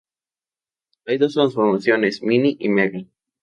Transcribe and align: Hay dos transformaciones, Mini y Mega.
Hay 1.05 1.19
dos 1.19 1.35
transformaciones, 1.35 2.23
Mini 2.23 2.57
y 2.59 2.69
Mega. 2.69 3.05